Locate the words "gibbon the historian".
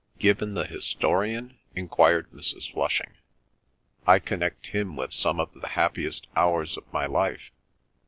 0.17-1.59